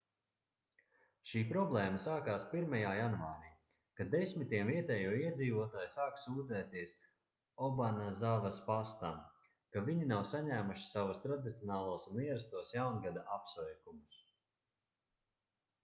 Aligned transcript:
šī 1.31 1.41
problēma 1.49 1.99
sākās 2.05 2.45
1. 2.61 2.71
janvārī 2.93 3.51
kad 3.99 4.09
desmitiem 4.15 4.71
vietējo 4.73 5.11
iedzīvotāju 5.25 5.91
sāka 5.97 6.23
sūdzēties 6.23 6.95
obanazavas 7.67 8.59
pastam 8.71 9.21
ka 9.77 9.85
viņi 9.91 10.09
nav 10.15 10.25
saņēmuši 10.33 10.87
savus 10.95 11.21
tradicionālos 11.29 12.09
un 12.15 12.25
ierastos 12.25 12.73
jaungada 12.79 13.27
apsveikumus 13.39 14.19